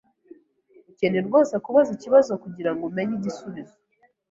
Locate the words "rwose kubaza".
1.27-1.89